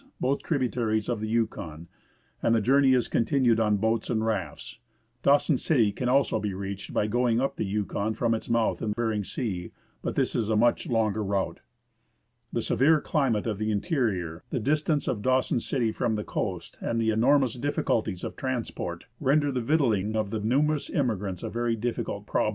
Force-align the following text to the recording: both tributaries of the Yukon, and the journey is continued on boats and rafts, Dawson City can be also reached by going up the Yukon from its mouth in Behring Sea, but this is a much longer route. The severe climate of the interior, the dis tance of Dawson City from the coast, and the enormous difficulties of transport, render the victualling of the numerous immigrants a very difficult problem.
both 0.19 0.41
tributaries 0.41 1.07
of 1.07 1.19
the 1.21 1.27
Yukon, 1.27 1.87
and 2.41 2.55
the 2.55 2.59
journey 2.61 2.95
is 2.95 3.07
continued 3.07 3.59
on 3.59 3.77
boats 3.77 4.09
and 4.09 4.25
rafts, 4.25 4.79
Dawson 5.21 5.59
City 5.59 5.91
can 5.91 6.07
be 6.07 6.09
also 6.09 6.39
reached 6.41 6.91
by 6.91 7.05
going 7.05 7.39
up 7.39 7.55
the 7.55 7.65
Yukon 7.65 8.15
from 8.15 8.33
its 8.33 8.49
mouth 8.49 8.81
in 8.81 8.93
Behring 8.93 9.23
Sea, 9.23 9.71
but 10.01 10.15
this 10.15 10.33
is 10.33 10.49
a 10.49 10.55
much 10.55 10.87
longer 10.87 11.23
route. 11.23 11.59
The 12.51 12.63
severe 12.63 12.99
climate 12.99 13.45
of 13.45 13.59
the 13.59 13.69
interior, 13.69 14.43
the 14.49 14.59
dis 14.59 14.81
tance 14.81 15.07
of 15.07 15.21
Dawson 15.21 15.59
City 15.59 15.91
from 15.91 16.15
the 16.15 16.23
coast, 16.23 16.77
and 16.81 16.99
the 16.99 17.11
enormous 17.11 17.53
difficulties 17.53 18.23
of 18.23 18.35
transport, 18.35 19.05
render 19.19 19.51
the 19.51 19.61
victualling 19.61 20.15
of 20.15 20.31
the 20.31 20.39
numerous 20.39 20.89
immigrants 20.89 21.43
a 21.43 21.49
very 21.51 21.75
difficult 21.75 22.25
problem. 22.25 22.49